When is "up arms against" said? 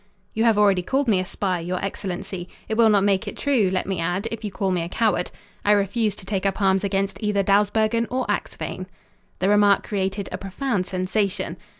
6.43-7.21